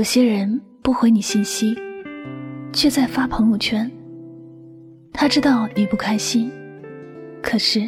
[0.00, 1.76] 有些人不回你信息，
[2.72, 3.88] 却在发朋友圈。
[5.12, 6.50] 他知道你不开心，
[7.42, 7.86] 可是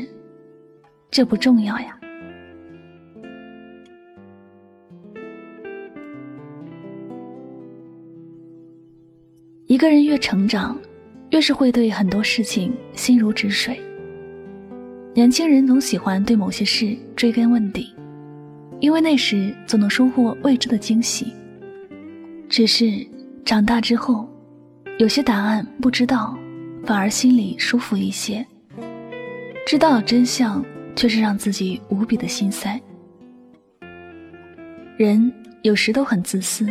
[1.11, 1.99] 这不重要呀。
[9.65, 10.79] 一个人越成长，
[11.31, 13.81] 越是会对很多事情心如止水。
[15.15, 17.91] 年轻人总喜欢对某些事追根问底，
[18.81, 21.33] 因为那时总能收获未知的惊喜。
[22.53, 23.03] 只是
[23.47, 24.29] 长大之后，
[24.99, 26.37] 有些答案不知道，
[26.85, 28.45] 反而心里舒服一些；
[29.67, 30.63] 知道了真相，
[30.95, 32.79] 却是让自己无比的心塞。
[34.99, 36.67] 人有时都很自私，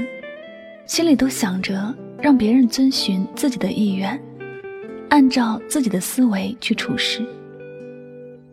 [0.86, 1.92] 心里都想着
[2.22, 4.22] 让别人遵循自己的意愿，
[5.10, 7.26] 按照自己的思维去处事。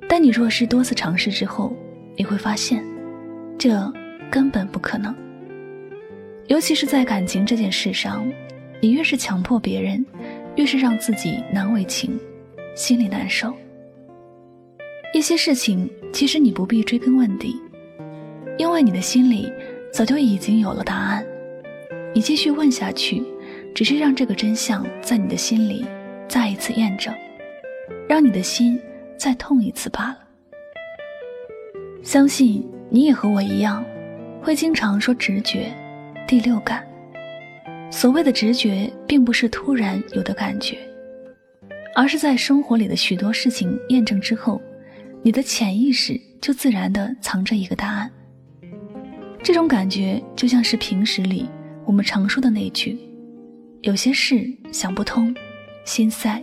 [0.08, 1.76] 但你若是多次尝试之后，
[2.16, 2.82] 你会发现，
[3.58, 3.92] 这
[4.30, 5.14] 根本不可能。
[6.48, 8.26] 尤其是在感情这件事上，
[8.80, 10.04] 你越是强迫别人，
[10.56, 12.18] 越是让自己难为情，
[12.74, 13.54] 心里难受。
[15.12, 17.54] 一些事情其实你不必追根问底，
[18.56, 19.52] 因为你的心里
[19.92, 21.24] 早就已经有了答案。
[22.14, 23.22] 你继续问下去，
[23.74, 25.84] 只是让这个真相在你的心里
[26.28, 27.14] 再一次验证，
[28.08, 28.80] 让你的心
[29.18, 30.18] 再痛一次罢了。
[32.02, 33.84] 相信你也和我一样，
[34.42, 35.70] 会经常说直觉。
[36.28, 36.86] 第六感，
[37.90, 40.76] 所谓的直觉，并不是突然有的感觉，
[41.94, 44.60] 而是在生活里的许多事情验证之后，
[45.22, 48.10] 你的潜意识就自然的藏着一个答案。
[49.42, 51.48] 这种感觉就像是平时里
[51.86, 52.98] 我们常说的那句
[53.80, 55.34] ：“有些事想不通，
[55.86, 56.38] 心塞；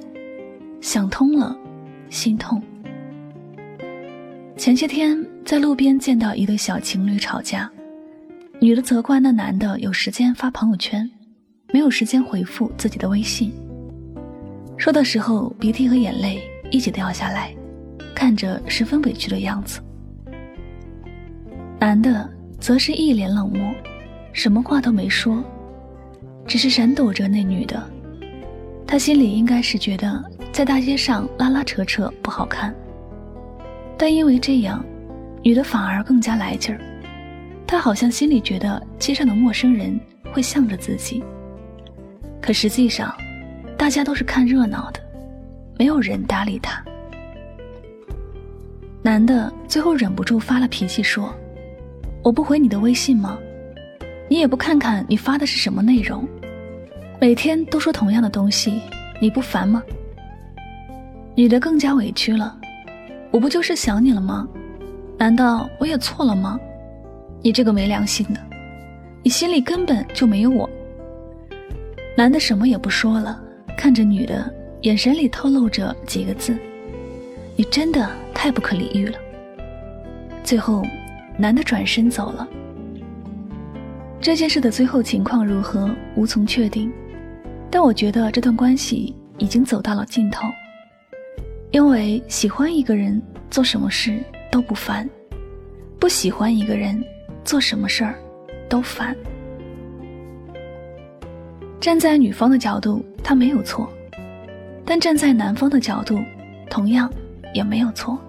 [0.81, 1.55] 想通了，
[2.09, 2.59] 心痛。”
[4.57, 7.71] 前些天在路边见到一对小情侣吵架。
[8.65, 11.07] 女的责怪那男的有时间发朋友圈，
[11.71, 13.53] 没有时间回复自己的微信。
[14.75, 17.53] 说的时候鼻涕和眼泪一起掉下来，
[18.15, 19.79] 看着十分委屈的样子。
[21.79, 22.27] 男的
[22.59, 23.71] 则是一脸冷漠，
[24.33, 25.43] 什么话都没说，
[26.47, 27.79] 只是闪躲着那女的。
[28.87, 32.73] 他心里应该是觉得在大街上拉拉扯扯不好看，
[33.95, 34.83] 但因为这样，
[35.43, 36.81] 女的反而更加来劲儿。
[37.67, 39.99] 他好像心里觉得街上的陌生人
[40.31, 41.23] 会向着自己，
[42.41, 43.13] 可实际上，
[43.77, 44.99] 大家都是看热闹的，
[45.77, 46.83] 没有人搭理他。
[49.01, 51.33] 男的最后忍不住发了脾气说
[52.23, 53.37] ：“我不回你的微信吗？
[54.27, 56.27] 你也不看看你发的是什么内容，
[57.21, 58.81] 每天都说同样的东西，
[59.19, 59.83] 你不烦吗？”
[61.35, 62.57] 女的更加委屈了
[63.29, 64.47] ：“我不就是想你了吗？
[65.17, 66.59] 难道我也错了吗？”
[67.45, 68.41] 你这个没良心的，
[69.21, 70.67] 你心里根本就没有我。
[72.17, 73.39] 男的什么也不说了，
[73.77, 74.51] 看着女的，
[74.81, 76.57] 眼神里透露着几个字
[77.55, 79.19] ：“你真的太不可理喻了。”
[80.43, 80.81] 最后，
[81.37, 82.47] 男的转身走了。
[84.19, 86.91] 这件事的最后情况如何，无从确定，
[87.69, 90.47] 但我觉得这段关系已经走到了尽头。
[91.69, 94.19] 因为喜欢一个人，做什么事
[94.51, 95.07] 都不烦；
[95.99, 96.99] 不喜欢一个人。
[97.45, 98.15] 做什么事儿
[98.67, 99.15] 都烦。
[101.79, 103.87] 站在女方的角度，他没有错；
[104.83, 106.19] 但站在男方的角度，
[106.69, 107.09] 同样
[107.53, 108.19] 也没有错。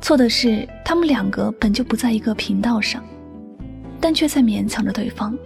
[0.00, 3.00] 错的是他们两个本就不在一个频道上，
[4.00, 5.38] 但却在勉强着对方。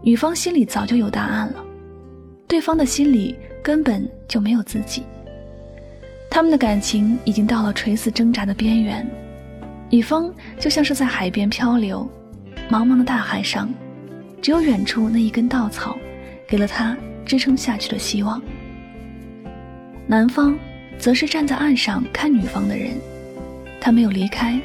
[0.00, 1.64] 女方心里早就有答案了，
[2.46, 5.02] 对方的心里根本就没有自己。
[6.30, 9.04] 他们的感情已经到了垂死挣扎的边缘。
[9.88, 12.08] 女方就像是在海边漂流，
[12.68, 13.72] 茫茫的大海上，
[14.42, 15.96] 只有远处那一根稻草，
[16.48, 18.42] 给了他支撑下去的希望。
[20.06, 20.58] 男方
[20.98, 22.90] 则是站在岸上看女方的人，
[23.80, 24.60] 他没有离开，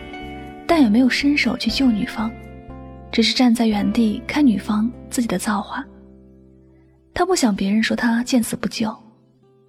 [0.65, 2.31] 但也没有伸手去救女方，
[3.11, 5.85] 只是站在原地看女方自己的造化。
[7.13, 8.95] 他不想别人说他见死不救，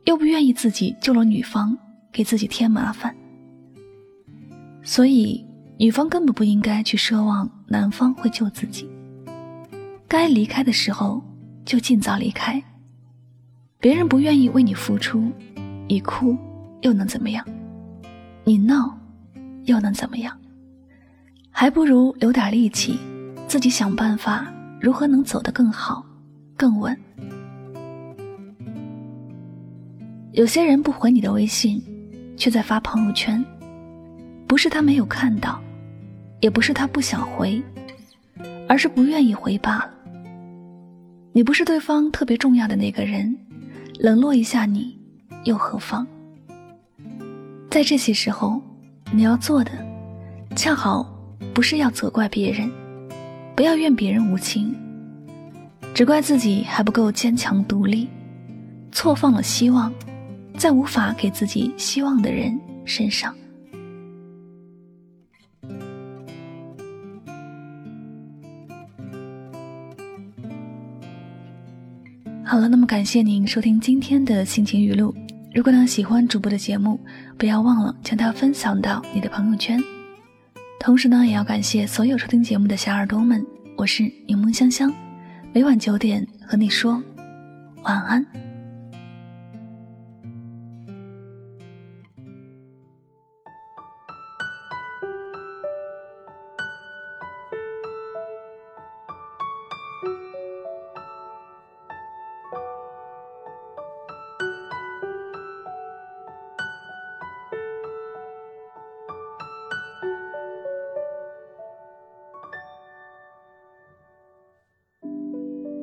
[0.05, 1.77] 又不愿意自己救了女方，
[2.11, 3.15] 给自己添麻烦。
[4.83, 5.47] 所以，
[5.79, 8.91] 女方根本不应该去奢望男方会救自己。
[10.09, 11.23] 该离开的时候
[11.65, 12.63] 就尽早离开。
[13.79, 15.31] 别人不愿意为你付出，
[15.89, 16.37] 你哭
[16.83, 17.45] 又能怎么样？
[18.45, 18.97] 你闹
[19.65, 20.37] 又能怎么样？
[21.51, 22.99] 还不如留点力气，
[23.47, 26.05] 自己想办法如何能走得更好、
[26.57, 26.97] 更稳。
[30.33, 31.83] 有些人不回你的微信，
[32.37, 33.45] 却在发朋友圈。
[34.53, 35.59] 不是他没有看到，
[36.41, 37.59] 也不是他不想回，
[38.69, 39.91] 而是不愿意回罢了。
[41.33, 43.35] 你不是对方特别重要的那个人，
[43.99, 45.01] 冷落一下你，
[45.45, 46.07] 又何妨？
[47.71, 48.61] 在这些时候，
[49.11, 49.71] 你要做的，
[50.55, 51.03] 恰好
[51.55, 52.71] 不是要责怪别人，
[53.57, 54.77] 不要怨别人无情，
[55.95, 58.07] 只怪自己还不够坚强独立，
[58.93, 59.91] 错放了希望，
[60.59, 63.35] 在无法给自己希望的人身上。
[72.53, 75.15] 好了，那么感谢您收听今天的心情语录。
[75.55, 77.01] 如果呢喜欢主播的节目，
[77.39, 79.83] 不要忘了将它分享到你的朋友圈。
[80.79, 83.43] 同时呢，也要感谢所有收听节目的小耳朵们。
[83.75, 84.93] 我是柠檬香香，
[85.55, 87.03] 每晚九点和你说
[87.85, 88.23] 晚安。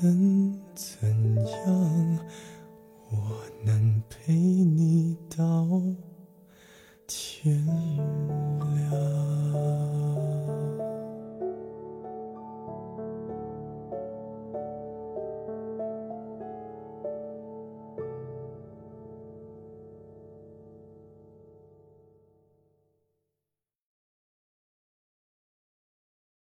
[0.00, 1.08] 能怎
[1.66, 2.18] 样？
[3.10, 5.68] 我能陪你到
[7.06, 8.02] 天明